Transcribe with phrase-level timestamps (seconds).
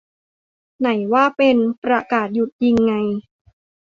[0.79, 2.93] ไหนว่าเป็น "ประกาศหยุดยิง" ไง